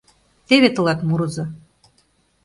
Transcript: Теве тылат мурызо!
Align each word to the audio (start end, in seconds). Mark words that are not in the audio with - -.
Теве 0.47 0.69
тылат 0.75 0.99
мурызо! 1.07 1.45